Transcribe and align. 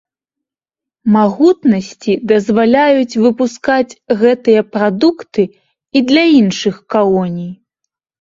Магутнасці 1.15 2.13
дазваляюць 2.31 3.19
выпускаць 3.23 3.97
гэтыя 4.21 4.61
прадукты 4.77 5.45
і 6.01 6.03
для 6.13 6.23
іншых 6.39 6.75
калоній. 6.95 7.51